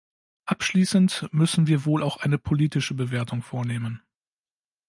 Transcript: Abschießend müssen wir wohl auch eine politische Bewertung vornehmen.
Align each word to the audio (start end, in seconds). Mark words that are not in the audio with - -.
Abschießend 0.47 1.29
müssen 1.31 1.67
wir 1.67 1.85
wohl 1.85 2.01
auch 2.01 2.17
eine 2.17 2.39
politische 2.39 2.95
Bewertung 2.95 3.43
vornehmen. 3.43 4.01